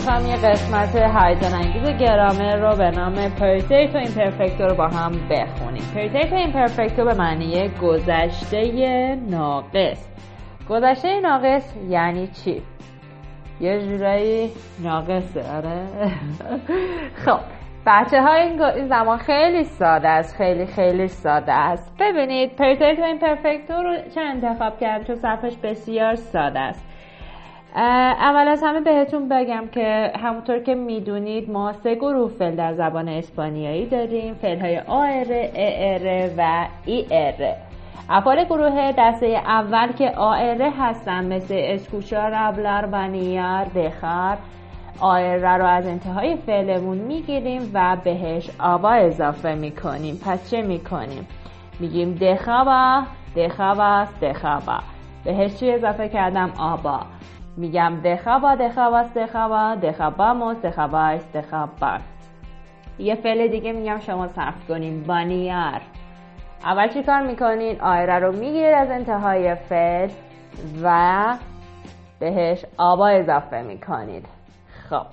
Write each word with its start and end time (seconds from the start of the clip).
می‌خوام 0.00 0.26
یه 0.26 0.36
قسمت 0.36 0.96
هایزن 0.96 1.54
انگیز 1.54 1.98
گرامر 1.98 2.56
رو 2.56 2.76
به 2.76 2.90
نام 2.90 3.14
پرفکت 3.14 3.94
و 4.60 4.64
رو 4.64 4.74
با 4.74 4.88
هم 4.88 5.12
بخونیم. 5.30 6.52
پرفکت 6.52 6.98
و 6.98 7.04
به 7.04 7.14
معنی 7.14 7.68
گذشته 7.68 9.18
ناقص. 9.30 10.08
گذشته 10.70 11.20
ناقص 11.20 11.76
یعنی 11.88 12.26
چی؟ 12.26 12.62
یه 13.60 13.80
جورایی 13.80 14.50
ناقصه 14.82 15.56
آره. 15.56 15.86
خب 17.24 17.40
بچه 17.86 18.22
های 18.22 18.40
این 18.40 18.86
زمان 18.86 19.18
خیلی 19.18 19.64
ساده 19.64 20.08
است 20.08 20.36
خیلی 20.36 20.66
خیلی 20.66 21.08
ساده 21.08 21.52
است. 21.52 21.96
ببینید 22.00 22.56
پرفکت 22.56 22.98
و 22.98 23.04
ایمپرفکتو 23.04 23.74
رو 23.82 23.96
چه 24.14 24.20
انتخاب 24.20 24.78
کردم؟ 24.78 25.04
چون 25.04 25.16
صفحش 25.16 25.56
بسیار 25.56 26.14
ساده 26.14 26.60
است. 26.60 26.89
اول 27.76 28.48
از 28.48 28.62
همه 28.62 28.80
بهتون 28.80 29.28
بگم 29.28 29.64
که 29.72 30.12
همونطور 30.16 30.58
که 30.58 30.74
می‌دونید 30.74 31.50
ما 31.50 31.72
سه 31.72 31.94
گروه 31.94 32.30
فعل 32.30 32.56
در 32.56 32.74
زبان 32.74 33.08
اسپانیایی 33.08 33.86
داریم. 33.86 34.34
فعل 34.34 34.60
های 34.60 34.78
آر، 34.78 35.26
ار 35.54 36.30
و 36.38 36.66
ای 36.84 37.06
ار 37.10 37.54
افعال 38.08 38.44
گروه 38.44 38.92
دسته 38.98 39.26
اول 39.26 39.92
که 39.92 40.10
آر 40.10 40.62
هستن 40.78 41.32
مثل 41.32 41.54
اسکوچار، 41.58 42.32
ابلر 42.34 42.88
و 42.92 43.08
نیار، 43.08 43.64
دخار 43.64 44.36
آر 45.00 45.58
رو 45.58 45.66
از 45.66 45.86
انتهای 45.86 46.36
فعلمون 46.36 46.98
می‌گیریم 46.98 47.70
و 47.74 47.96
بهش 48.04 48.50
آبا 48.60 48.90
اضافه 48.90 49.54
می‌کنیم. 49.54 50.20
پس 50.26 50.50
چه 50.50 50.62
می‌کنیم؟ 50.62 51.26
میگیم 51.80 52.14
دخابا 52.14 53.02
دخاباست 53.36 54.20
دخابا 54.20 54.78
بهش 55.24 55.54
چی 55.54 55.72
اضافه 55.72 56.08
کردم؟ 56.08 56.52
آبا 56.58 57.00
میگم 57.56 58.00
دخابا 58.04 58.54
دخاباست 58.54 59.14
دخابا 59.14 59.74
دخاباموس 59.74 60.56
دخابایست 60.56 61.36
دخابا 61.36 61.98
یه 62.98 63.14
فعل 63.14 63.48
دیگه 63.48 63.72
میگم 63.72 63.98
شما 63.98 64.28
صرف 64.28 64.68
کنیم. 64.68 65.04
بانیار. 65.04 65.80
اول 66.64 66.88
چی 66.88 67.02
کار 67.02 67.22
می‌کنین؟ 67.22 67.80
آیره 67.80 68.18
رو 68.18 68.32
می‌گیرید 68.32 68.74
از 68.74 68.90
انتهای 68.90 69.54
فعل 69.54 70.08
و 70.82 71.36
بهش 72.18 72.64
آبا 72.78 73.08
اضافه 73.08 73.62
می‌کنید. 73.62 74.26
خب. 74.90 75.06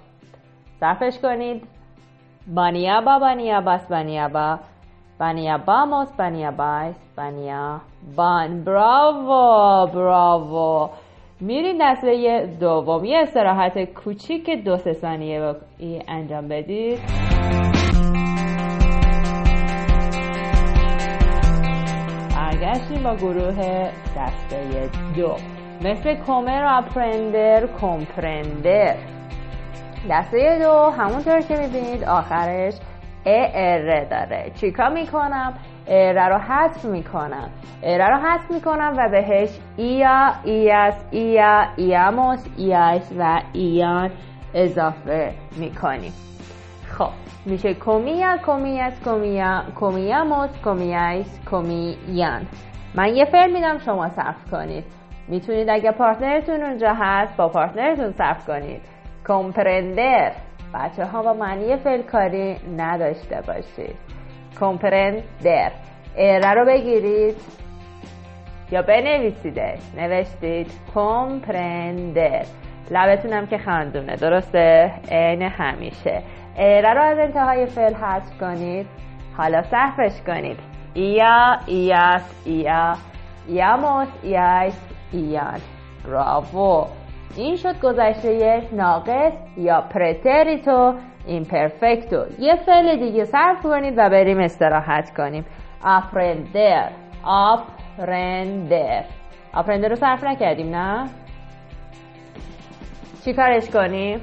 صرفش 0.79 1.19
کنید. 1.19 1.67
بانیا 2.47 3.01
با 3.01 3.19
بانیا 3.19 3.61
باس 3.61 3.87
بانیا 3.87 4.27
با. 4.27 4.59
بانیا 5.19 5.57
بان. 8.15 8.63
براوو 8.63 9.87
براوو 9.87 10.89
میرین 11.41 11.77
دسته 11.81 12.15
یه 12.15 13.19
استراحت 13.21 13.83
کوچیک 13.93 14.49
دو 14.49 14.77
سه 14.77 14.93
ثانیه 14.93 15.55
انجام 16.07 16.47
بدید. 16.47 16.99
برگشتیم 22.35 23.03
با 23.03 23.15
گروه 23.15 23.89
دسته 24.17 24.89
دو. 25.15 25.35
مثل 25.81 26.15
کومر 26.15 26.63
و 26.63 26.77
اپرندر 26.77 27.67
کمپرندر. 27.81 28.95
دسته 30.09 30.59
دو 30.59 30.73
همونطور 30.73 31.41
که 31.41 31.57
می‌بینید 31.57 32.03
آخرش 32.03 32.73
er 33.25 34.03
داره. 34.03 34.51
چیکار 34.55 34.89
می‌کنم؟ 34.89 35.53
er 35.87 36.27
رو 36.27 36.37
حذف 36.37 36.85
می‌کنم. 36.85 37.49
er 37.83 38.07
رو 38.07 38.15
حذف 38.15 38.51
می‌کنم 38.51 38.93
و 38.97 39.09
بهش 39.09 39.49
ía 39.77 40.31
ías 40.43 40.95
ía 41.11 41.65
íamos 41.75 42.45
íais 42.57 43.11
و 43.19 43.41
ían 43.53 44.11
اضافه 44.53 45.33
می‌کنیم. 45.57 46.13
خب 46.89 47.09
میشه 47.45 47.73
comía 47.73 48.37
comías 48.37 48.99
comía 49.03 49.63
comíamos 49.75 50.49
comíais 50.63 51.39
comían. 51.49 52.47
من 52.95 53.15
یه 53.15 53.25
فعل 53.25 53.51
میدم 53.51 53.77
شما 53.77 54.09
صرف 54.09 54.51
کنید. 54.51 54.83
می‌تونید 55.27 55.69
اگه 55.69 55.91
partner 55.91 56.40
تون 56.40 56.61
اونجا 56.63 56.93
هست 56.93 57.37
با 57.37 57.49
partner 57.49 57.93
تون 57.93 58.11
صرف 58.11 58.47
کنید. 58.47 58.81
کمپرندر. 59.27 60.31
بچه 60.73 61.05
ها 61.05 61.21
با 61.21 61.33
معنی 61.33 61.75
فعل 61.75 62.01
کاری 62.01 62.57
نداشته 62.77 63.41
باشید. 63.47 64.16
کمپرندر 64.59 65.71
اره 66.17 66.53
رو 66.53 66.65
بگیرید 66.65 67.35
یا 68.71 68.81
بنویسیدش 68.81 69.79
نوشتید 69.97 70.71
کمپرندر 70.95 72.45
لبتونم 72.91 73.47
که 73.47 73.57
خندونه 73.57 74.15
درسته 74.15 74.91
عین 75.11 75.41
همیشه 75.41 76.21
اره 76.57 76.93
رو 76.93 77.01
از 77.01 77.17
انتهای 77.17 77.65
فعل 77.65 77.93
حذف 77.93 78.39
کنید 78.39 78.87
حالا 79.37 79.61
صرفش 79.61 80.21
کنید 80.21 80.59
ایا 80.93 81.57
ایاس 81.65 82.33
ایا 82.45 82.93
ایاموس 83.47 84.07
ایایس 84.23 84.79
ían 85.11 85.59
bravo 86.05 86.85
این 87.35 87.55
شد 87.55 87.79
گذشته 87.79 88.61
ناقص 88.71 89.33
یا 89.57 89.81
pretérito 89.81 90.93
imperfecto 91.27 92.25
یه 92.39 92.55
فعل 92.55 92.95
دیگه 92.99 93.25
صرف 93.25 93.63
کنید 93.63 93.93
و 93.97 94.09
بریم 94.09 94.39
استراحت 94.39 95.13
کنیم. 95.17 95.45
aprender 95.83 96.89
aprender 97.23 99.03
aprender 99.53 99.89
رو 99.89 99.95
صرف 99.95 100.23
نکردیم 100.23 100.75
نه؟ 100.75 101.09
چی 103.25 103.33
کارش 103.33 103.69
کنیم؟ 103.69 104.21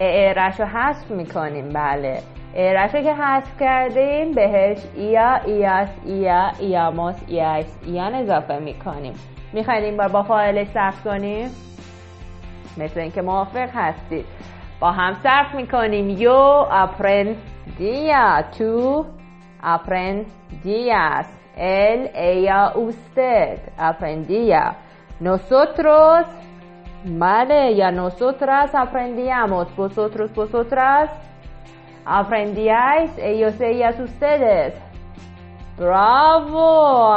er 0.00 0.30
ش 0.30 0.60
رو 0.60 0.66
حذف 0.66 1.10
می‌کنیم 1.10 1.68
بله. 1.68 2.18
er 2.54 2.74
ش 2.74 2.94
رو 2.94 3.00
که 3.02 3.14
حذف 3.14 3.60
کردیم 3.60 4.32
بهش 4.32 4.78
ía 4.96 5.34
ías 5.34 5.88
ía 6.04 6.50
íamos 6.58 7.22
íais 7.26 7.78
ían 7.86 8.14
اضافه 8.14 8.58
می‌کنیم. 8.58 9.14
می‌خواید 9.52 9.84
این 9.84 9.96
بار 9.96 10.08
با 10.08 10.22
فاعلش 10.22 10.66
صرف 10.66 11.04
کنیم؟ 11.04 11.50
مثل 12.78 13.00
اینکه 13.00 13.22
موافق 13.22 13.68
هستید. 13.74 14.26
با 14.80 14.92
هم 14.92 15.14
صرف 15.14 15.54
می‌کنیم. 15.54 16.08
yo 16.10 16.66
aprendía 16.70 17.36
tú 17.78 19.04
aprendías 19.62 21.40
él 21.58 21.75
ella 21.75 22.08
usted 22.14 23.58
aprendía 23.78 24.72
nosotros 25.20 26.26
بله 27.06 27.72
یا 27.72 27.90
nosotras 27.90 28.74
aprendíamos 28.74 29.70
vosotros 29.76 30.32
vosotras. 30.32 31.08
aprendíais 32.06 33.18
ellos 33.18 33.62
ellas 33.62 33.88
ustedes 33.98 34.80
براوو 35.78 36.58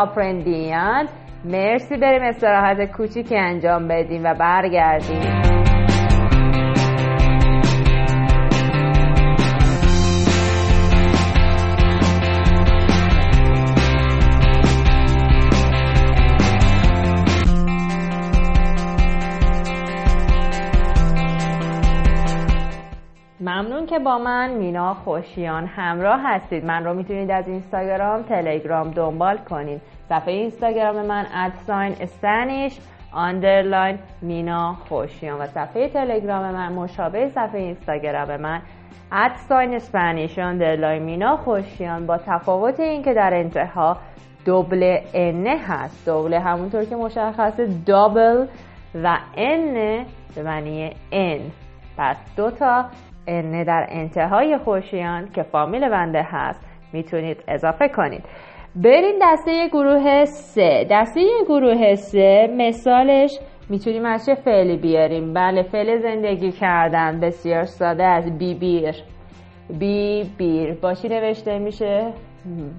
اپرندیان 0.04 1.08
مرسی 1.46 1.98
بریم 1.98 2.24
استراحت 2.24 2.92
کوچیک 2.92 3.34
انجام 3.36 3.88
بدیم 3.88 4.22
و 4.26 4.34
برگردیم. 4.34 5.57
ممنون 23.48 23.86
که 23.86 24.00
با 24.00 24.18
من 24.18 24.50
مینا 24.50 24.94
خوشیان 24.94 25.66
همراه 25.66 26.20
هستید. 26.24 26.66
من 26.66 26.86
رو 26.86 26.94
می‌تونید 26.94 27.32
از 27.32 27.48
اینستاگرام 27.48 28.22
تلگرام 28.22 28.92
دنبال 28.92 29.38
کنید. 29.38 29.82
صفحه 30.10 30.34
اینستاگرام 30.34 31.06
من 31.06 31.26
at 31.34 31.54
sign 31.54 31.96
Spanish 32.02 32.80
underline 33.14 34.00
مینا 34.22 34.76
خوشیان 34.90 35.42
و 35.42 35.46
صفحه 35.48 35.90
تلگرام 35.90 36.52
من 36.52 36.74
مشابه 36.74 37.30
صفحه 37.30 37.60
اینستاگرام 37.60 38.38
من 38.38 38.62
at 39.12 39.32
sign 39.32 39.74
Spanish 39.74 40.40
underline 40.40 41.04
مینا 41.04 41.38
خوشیان. 41.38 42.06
با 42.06 42.18
تفاوت 42.18 42.80
این 42.80 43.04
که 43.04 43.14
در 43.14 43.34
انتها 43.34 43.98
doble 44.46 44.98
ene 45.14 45.58
هست. 45.68 46.06
doble 46.06 46.34
همونطور 46.34 46.86
که 46.86 46.96
مشخصه 46.96 47.68
double 47.86 48.46
و 49.04 49.18
ene 49.38 50.06
به 50.36 50.44
معنی 50.44 50.92
n 51.12 51.40
پس 51.98 52.18
دو 52.36 52.52
تا 52.52 52.86
n 53.28 53.64
در 53.64 53.88
انتهای 53.90 54.58
خوشیان 54.58 55.30
که 55.36 55.44
فامیل 55.44 55.90
بنده 55.90 56.28
هست 56.32 56.66
می‌تونید 56.94 57.44
اضافه 57.48 57.88
کنید. 57.88 58.24
بریم 58.76 59.16
دسته 59.22 59.68
گروه 59.68 60.26
سه. 60.26 60.88
دسته 60.92 61.22
گروه 61.48 61.96
سه 61.96 62.50
مثالش 62.58 63.40
می‌تونیم 63.70 64.06
از 64.06 64.26
چه 64.26 64.36
فعلی 64.36 64.78
بیاریم؟ 64.78 65.34
بله 65.34 65.64
فعل 65.64 65.98
زندگی 65.98 66.52
کردن. 66.52 67.20
بسیار 67.20 67.64
ساده 67.64 68.04
از 68.04 68.38
بی 68.38 68.56
بیر 68.56 68.96
بی 69.80 70.32
بیر 70.38 70.74
باشی 70.74 71.08
نوشته 71.10 71.60
میشه؟ 71.60 72.14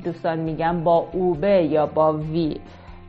دوستان 0.05 0.39
میگم 0.39 0.85
با 0.85 1.09
اوبه 1.13 1.63
یا 1.71 1.87
با 1.87 2.13
وی. 2.13 2.61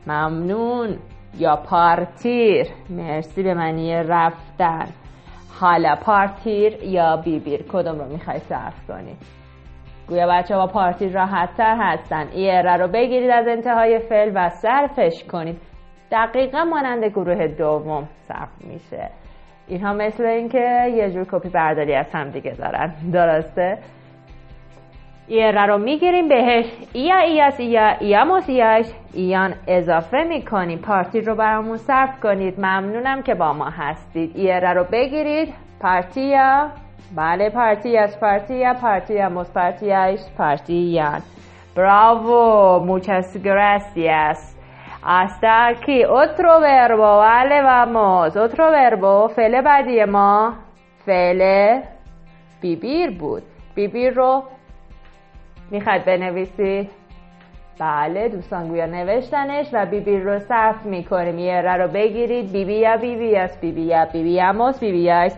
ممنون. 0.06 0.96
یا 1.38 1.56
پارتیر. 1.56 2.66
مرسی 2.90 3.42
به 3.42 3.54
معنی 3.54 3.94
رفتن. 3.94 4.86
حالا 5.60 5.96
پارتیر 5.96 6.84
یا 6.84 7.16
بیبیر 7.16 7.62
کدوم 7.62 7.98
رو 7.98 8.04
می‌خوای 8.04 8.38
صرف 8.38 8.86
کنید 8.88 9.16
گویا 10.08 10.26
بچه 10.26 10.56
با 10.56 10.66
پارتیر 10.66 11.12
راحت 11.12 11.56
تر 11.56 11.76
هستن 11.80 12.28
ایره 12.32 12.76
رو 12.76 12.88
بگیرید 12.88 13.30
از 13.30 13.48
انتهای 13.48 13.98
فعل 13.98 14.32
و 14.34 14.48
صرفش 14.48 15.24
کنید. 15.24 15.60
دقیقا 16.12 16.64
مانند 16.64 17.04
گروه 17.04 17.46
دوم 17.46 18.08
صرف 18.28 18.48
میشه. 18.60 19.10
اینها 19.68 19.92
مثل 19.92 20.24
اینکه 20.24 20.92
یه 20.94 21.10
جور 21.10 21.26
کپی 21.32 21.48
برداری 21.48 21.94
از 21.94 22.06
هم 22.12 22.30
دیگه 22.30 22.50
دارن. 22.50 22.92
درسته؟ 23.12 23.78
ایره 25.30 25.66
رو 25.66 25.78
می‌گیریم 25.78 26.28
بهش. 26.28 26.66
ایا 26.92 27.18
ایاس 27.18 27.60
ایا 27.60 27.88
ایاموس 28.00 28.48
ایاش 28.48 28.86
ایان 29.14 29.54
اضافه 29.66 30.24
می‌کنیم. 30.28 30.78
پارتی 30.78 31.20
رو 31.20 31.34
برامون 31.34 31.76
صرف 31.76 32.20
کنید. 32.20 32.60
ممنونم 32.60 33.22
که 33.22 33.34
با 33.34 33.52
ما 33.52 33.68
هستید. 33.70 34.30
ایره 34.34 34.72
رو 34.72 34.84
بگیرید. 34.92 35.54
پارتیا 35.80 36.68
بله 37.16 37.50
پارتیاس 37.50 38.18
پارتیا 38.18 38.74
پارتیاموس 38.74 39.50
پارتیاش 39.50 40.20
پارتیان 40.38 41.20
براوو 41.76 42.86
muchas 42.86 43.28
gracias. 43.42 44.38
Hasta 45.02 45.50
aquí. 45.68 45.98
Otro 46.04 46.60
verbo. 46.60 47.08
Vale 47.18 47.58
vamos. 47.62 48.36
Otro 48.36 48.64
verbo. 48.70 49.28
فعل 49.36 49.62
بعدی 49.62 50.04
ما 50.04 50.52
فعل 51.06 51.42
بیبیر 52.60 53.10
بود 53.18 53.42
بیبیر 53.74 54.12
رو 54.12 54.42
می‌خواد 55.70 56.04
بنویسی؟ 56.04 56.88
بله 57.78 58.28
دوستان 58.28 58.68
گویا 58.68 58.86
نوشتنش 58.86 59.66
و 59.72 59.86
بیبی 59.86 60.20
رو 60.20 60.38
صرف 60.38 60.86
می‌کنیم. 60.86 61.38
یه 61.38 61.60
رو 61.60 61.88
بگیرید. 61.88 62.52
بیبی 62.52 62.74
یا 62.74 62.96
بیبی 62.96 63.36
از 63.36 63.60
بیبی 63.60 63.82
یا 63.82 64.04
بیبی 64.12 64.30
یاموس 64.30 64.80
بیبی 64.80 64.98
یاش 64.98 65.32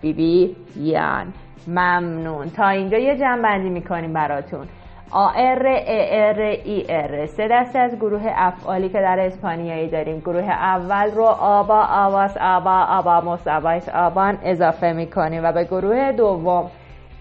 بیبی 0.00 0.56
یان. 0.76 1.26
ممنون. 1.66 2.50
تا 2.50 2.68
اینجا 2.68 2.98
یه 2.98 3.16
جمع 3.16 3.42
بندی 3.42 3.68
می‌کنیم 3.68 4.12
براتون. 4.12 4.66
آر 5.10 5.66
ار 5.86 6.40
ای 6.40 6.84
ار 6.88 7.26
سه 7.26 7.48
دسته 7.50 7.78
از 7.78 7.96
گروه 7.96 8.22
افعالی 8.34 8.88
که 8.88 8.98
در 8.98 9.18
اسپانیایی 9.20 9.88
داریم. 9.88 10.18
گروه 10.18 10.50
اول 10.50 11.10
رو 11.10 11.24
آبا 11.40 11.82
آواس 11.90 12.36
آبا 12.36 12.86
آبا 12.88 13.20
مصابایس 13.20 13.88
آبان 13.88 14.38
اضافه 14.44 14.92
می‌کنیم 14.92 15.44
و 15.44 15.52
به 15.52 15.64
گروه 15.64 16.12
دوم 16.12 16.70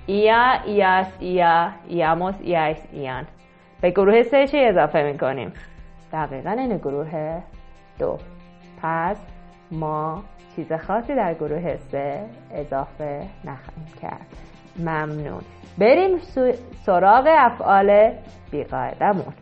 ایا 0.07 0.51
ایاس 0.65 1.17
ایا 1.19 1.71
ایاموس 1.87 2.35
ایاس 2.41 2.87
ایان 2.91 3.25
به 3.81 3.91
گروه 3.91 4.23
سه 4.23 4.47
چی 4.47 4.57
اضافه 4.59 5.03
می‌کنیم 5.03 5.53
دقیقا 6.13 6.51
این 6.51 6.77
گروه 6.77 7.41
دو 7.99 8.17
پس 8.81 9.17
ما 9.71 10.23
چیز 10.55 10.73
خاصی 10.73 11.15
در 11.15 11.33
گروه 11.33 11.75
سه 11.77 12.25
اضافه 12.51 13.21
نخواهیم 13.45 13.93
کرد 14.01 14.27
ممنون 14.79 15.41
بریم 15.77 16.17
سراغ 16.85 17.27
افعال 17.27 18.11
بیقاعدمون 18.51 19.33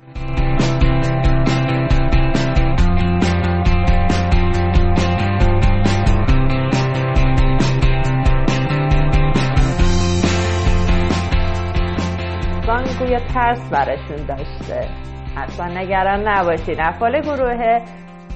گویا 13.06 13.20
ترس 13.20 13.70
برشون 13.70 14.26
داشته. 14.28 14.90
اصلا 15.38 15.68
نگران 15.68 16.28
نباشید 16.28 16.78
افعال 16.80 17.22
گروه 17.22 17.80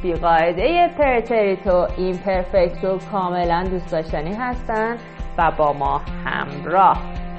بیقاعده 0.02 0.88
pretérito 0.98 1.88
imperfecto 1.98 2.98
کاملا 3.12 3.64
دوست 3.64 3.92
داشتنی 3.92 4.36
هستن 4.36 4.98
و 5.38 5.52
با 5.58 5.74
ما 5.74 6.02
همراه. 6.26 6.98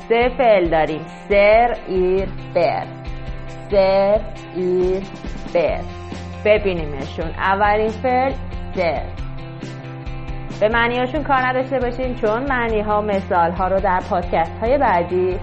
سه 0.09 0.29
فعل 0.38 0.69
داریم. 0.69 1.00
ser 1.28 1.76
ir 1.88 2.28
ver. 2.55 2.87
ser 3.70 4.20
ir 4.56 5.02
ver. 5.55 5.81
ببینیمشون. 6.44 7.31
اولین 7.38 7.88
فعل 7.88 8.32
ser. 8.75 9.02
به 10.61 10.69
معنیاشون 10.69 11.23
کار 11.23 11.47
نداشته 11.47 11.79
باشین 11.79 12.15
چون 12.15 12.43
معنی 12.49 12.81
ها 12.81 13.00
مثال 13.00 13.50
ها 13.50 13.69
رو 13.69 13.81
در 13.81 14.00
پادکست 14.11 14.59
های 14.62 14.79
بعدی 14.79 15.38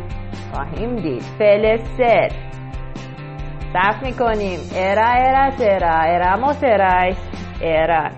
خواهیم 0.53 0.95
دید. 0.95 1.21
فعل 1.21 1.77
سر. 1.77 2.29
صرف 3.73 4.03
می‌کنیم. 4.03 4.59
ارا 4.75 5.07
ارا 5.07 5.51
سرا 5.51 5.99
اراموس 5.99 6.63
ارایس 6.63 7.17
ارا. 7.61 8.09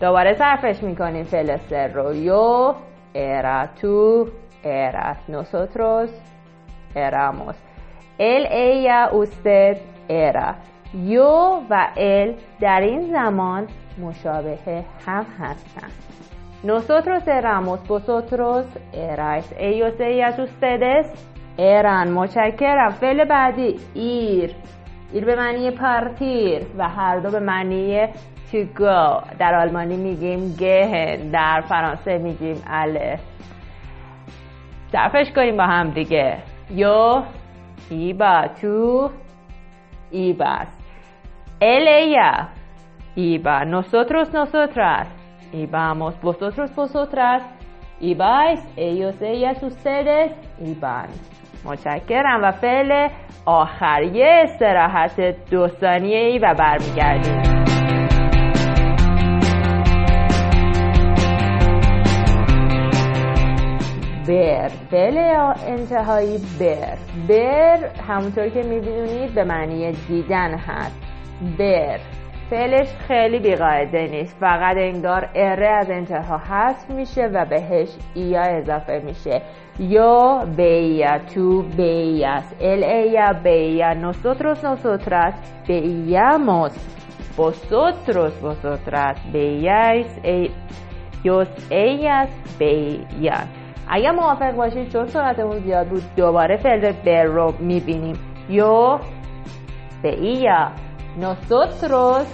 دوباره 0.00 0.34
صرفش 0.34 0.82
می‌کنیم 0.82 1.24
فعل 1.24 1.56
سر 1.56 1.88
رو. 1.88 2.14
یو 2.14 2.74
ارا 3.14 3.66
تو 3.66 4.26
eras 4.64 5.18
nosotros 5.28 6.10
éramos 6.94 7.56
él 8.18 8.46
ella 8.46 9.10
usted 9.12 9.76
era 10.08 10.56
yo 10.94 11.62
و 11.70 11.88
ال 11.96 12.34
در 12.60 12.80
این 12.80 13.00
زمان 13.12 13.66
مشابه 14.00 14.84
هم 15.06 15.26
هستند 15.40 16.07
nosotros 16.62 17.26
éramos 17.26 17.86
vosotros 17.86 18.66
erais. 18.92 19.46
Ellos 19.58 19.98
ellas 20.00 20.38
ustedes 20.38 21.06
eran. 21.56 22.08
متشکرم 22.08 22.90
فعل 22.90 23.24
بعدی 23.24 23.76
ir 23.94 24.54
ir 25.12 25.24
به 25.24 25.36
معنی 25.36 25.70
partir 25.70 26.62
و 26.78 26.88
هر 26.88 27.18
دو 27.18 27.30
به 27.30 27.40
معنی 27.40 28.06
to 28.52 28.78
go. 28.78 29.36
در 29.38 29.54
آلمانی 29.54 29.96
میگیم 29.96 30.56
gehen 30.58 31.30
در 31.30 31.60
فرانسه 31.60 32.18
میگیم 32.18 32.62
aller 32.66 33.18
صرفش 34.92 35.32
کنیم 35.32 35.56
با 35.56 35.64
هم 35.64 35.90
دیگه 35.90 36.38
yo 36.70 37.22
iba 37.90 38.48
tú 38.60 39.10
ibas 40.10 40.78
ella 41.60 42.48
iba. 43.16 43.64
Nosotros 43.64 44.32
nosotras. 44.32 45.17
Íbamos 45.52 46.20
vosotros 46.20 46.74
vosotras 46.74 47.42
ibais 48.00 48.60
ellos 48.76 49.20
ellas 49.22 49.62
ustedes 49.62 50.32
iban 50.60 51.08
متشکرم 51.64 52.40
و 52.42 52.52
فعل 52.52 53.08
آخر 53.46 54.02
یه 54.02 54.42
استراحت 54.44 55.20
دو 55.50 55.68
ثانیه 55.68 56.18
ای 56.18 56.38
و 56.38 56.54
برمیگردیم 56.54 57.58
بر 64.28 64.68
فعل 64.68 65.18
انتهایی 65.66 66.38
بر 66.60 66.98
بر 67.28 68.02
همونطور 68.08 68.48
که 68.48 68.62
می‌بینید 68.62 69.34
به 69.34 69.44
معنی 69.44 69.92
دیدن 69.92 70.54
هست 70.54 71.00
بر 71.58 71.98
فعلش 72.50 72.88
خیلی 73.08 73.38
بیقاعده 73.38 74.06
نیست. 74.06 74.36
فقط 74.40 74.76
انگار 74.76 75.28
اره 75.34 75.68
از 75.68 75.90
انتها 75.90 76.36
هست 76.36 76.90
میشه 76.90 77.26
و 77.34 77.44
بهش 77.44 77.88
ایا 78.14 78.42
اضافه 78.42 79.02
میشه. 79.04 79.42
یا 79.80 80.44
بیا 80.56 81.18
تو 81.18 81.62
بیاس 81.62 82.54
ال 82.60 82.84
ایا 82.84 83.32
بیا 83.32 83.94
nosotros 83.94 84.58
nosotras 84.64 85.34
veíamos 85.68 86.72
vosotros 87.36 88.32
vosotras 88.42 89.16
veíais 89.32 90.08
ellos 90.24 91.48
ellas 91.70 92.30
veían 92.58 93.46
اگر 93.90 94.10
موافق 94.10 94.50
باشید 94.50 94.92
چون 94.92 95.06
سرعتمون 95.06 95.58
زیاد 95.58 95.86
بود 95.88 96.02
دوباره 96.16 96.56
فعل 96.56 96.92
بر 96.92 97.22
رو 97.24 97.54
می‌بینیم. 97.60 98.16
یو 98.48 98.98
veía 100.02 100.87
nosotros 101.18 102.26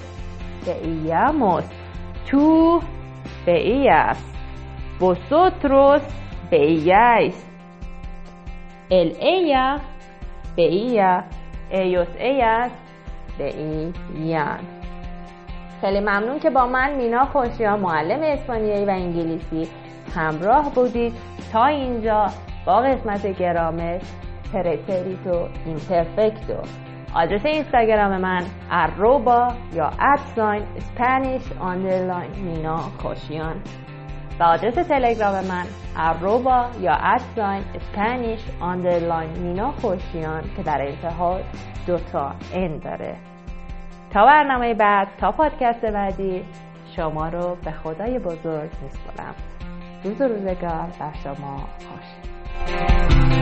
veíamos 0.66 1.64
tú 2.30 2.80
veías 3.46 4.18
vosotros 4.98 6.02
veíais. 6.50 7.34
Él 8.90 9.16
ella 9.20 9.80
veía 10.56 11.24
ellos 11.70 12.08
ellas 12.18 12.72
veían. 13.38 14.60
خیلی 15.80 16.00
ممنون 16.00 16.38
که 16.38 16.50
با 16.50 16.66
من 16.66 16.94
مینا 16.94 17.24
خوشیان 17.24 17.80
معلم 17.80 18.22
اسپانیایی 18.22 18.84
و 18.84 18.90
انگلیسی 18.90 19.68
همراه 20.14 20.74
بودید 20.74 21.12
تا 21.52 21.66
اینجا 21.66 22.26
با 22.66 22.76
قسمت 22.80 23.26
گرامر 23.26 23.98
pretérito 24.52 25.48
imperfecto 25.66 26.56
آدرس 27.14 27.46
اینستاگرام 27.46 28.20
من 28.20 28.42
arroba 28.70 29.48
یا 29.74 29.90
at 30.00 30.21
sign 30.21 30.62
Spanish 30.76 31.42
underline 31.60 32.30
مینا 32.30 32.76
خوشیان 32.76 33.62
و 34.40 34.42
آدرس 34.42 34.74
تلگرام 34.74 35.34
من 35.44 35.64
arroba 35.96 36.66
یا 36.80 36.92
at 36.92 37.16
sign 37.16 37.62
Spanish 37.74 38.40
underline 38.60 39.30
مینا 39.30 39.70
خوشیان 39.70 40.42
که 40.56 40.62
در 40.62 40.86
انتها 40.88 41.40
دوتا 41.86 42.34
n 42.54 42.78
داره. 42.78 43.16
تا 44.12 44.26
برنامه 44.26 44.74
بعد 44.74 45.08
تا 45.20 45.32
پادکست 45.32 45.84
بعدی 45.84 46.44
شما 46.96 47.28
رو 47.28 47.56
به 47.64 47.70
خدای 47.70 48.18
بزرگ 48.18 48.70
میسپرم 48.82 49.34
روز 50.04 50.20
و 50.20 50.24
روزگار 50.24 50.88
بر 51.00 51.12
شما 51.24 51.56
خوش 51.56 53.33